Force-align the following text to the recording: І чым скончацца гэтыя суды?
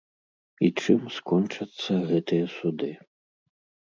І 0.67 0.69
чым 0.85 1.01
скончацца 1.17 1.93
гэтыя 2.13 2.45
суды? 2.57 2.89